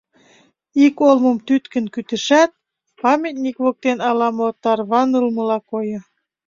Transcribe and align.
Ик 0.85 0.95
олмыш 1.09 1.37
тӱткын 1.47 1.85
кӱтышат, 1.93 2.51
памятник 3.03 3.57
воктен 3.63 3.97
ала-мо 4.09 4.47
тарванылмыла 4.63 5.59
койо. 5.71 5.99